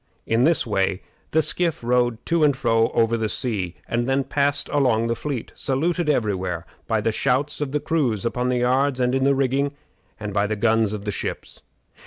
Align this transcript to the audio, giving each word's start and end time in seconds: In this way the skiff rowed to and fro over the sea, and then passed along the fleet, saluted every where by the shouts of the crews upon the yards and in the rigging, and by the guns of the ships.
In 0.25 0.45
this 0.45 0.65
way 0.65 1.03
the 1.29 1.43
skiff 1.43 1.83
rowed 1.83 2.25
to 2.25 2.43
and 2.43 2.57
fro 2.57 2.89
over 2.95 3.15
the 3.15 3.29
sea, 3.29 3.75
and 3.87 4.09
then 4.09 4.23
passed 4.23 4.67
along 4.69 5.05
the 5.05 5.15
fleet, 5.15 5.51
saluted 5.53 6.09
every 6.09 6.33
where 6.33 6.65
by 6.87 7.01
the 7.01 7.11
shouts 7.11 7.61
of 7.61 7.71
the 7.71 7.79
crews 7.79 8.25
upon 8.25 8.49
the 8.49 8.57
yards 8.57 8.99
and 8.99 9.13
in 9.13 9.25
the 9.25 9.35
rigging, 9.35 9.73
and 10.19 10.33
by 10.33 10.47
the 10.47 10.55
guns 10.55 10.93
of 10.93 11.05
the 11.05 11.11
ships. 11.11 11.61